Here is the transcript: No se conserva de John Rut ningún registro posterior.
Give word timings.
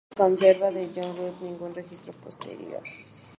No 0.01 0.07
se 0.15 0.19
conserva 0.23 0.71
de 0.71 0.89
John 0.95 1.15
Rut 1.15 1.43
ningún 1.43 1.75
registro 1.75 2.11
posterior. 2.13 2.81